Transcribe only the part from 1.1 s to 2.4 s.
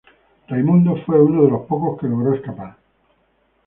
uno de los pocos que logró